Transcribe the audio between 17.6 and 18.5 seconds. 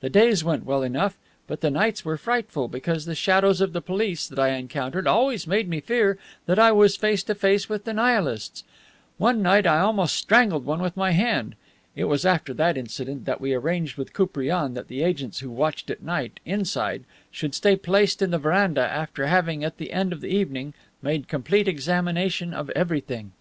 placed in the